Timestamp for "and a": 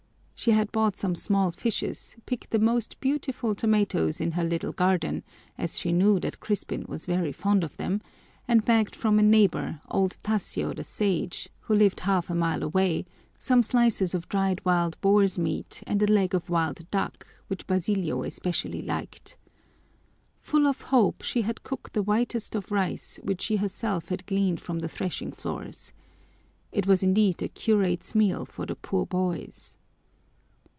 15.85-16.11